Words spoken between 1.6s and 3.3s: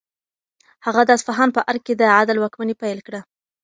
ارګ کې د عدل واکمني پیل کړه.